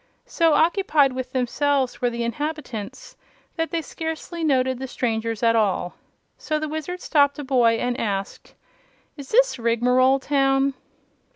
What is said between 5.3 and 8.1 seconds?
at all. So the Wizard stopped a boy and